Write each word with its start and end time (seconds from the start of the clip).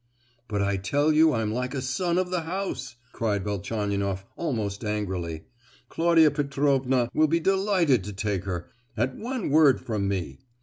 "But 0.47 0.63
I 0.63 0.77
tell 0.77 1.13
you 1.13 1.31
I'm 1.33 1.53
like 1.53 1.75
a 1.75 1.79
son 1.83 2.17
of 2.17 2.31
the 2.31 2.41
house!" 2.41 2.95
cried 3.11 3.43
Velchaninoff, 3.43 4.25
almost 4.35 4.83
angrily. 4.83 5.43
"Claudia 5.89 6.31
Petrovna 6.31 7.11
will 7.13 7.27
be 7.27 7.39
delighted 7.39 8.03
to 8.05 8.13
take 8.13 8.45
her, 8.45 8.67
at 8.97 9.15
one 9.15 9.51
word 9.51 9.79
from 9.79 10.07
me! 10.07 10.39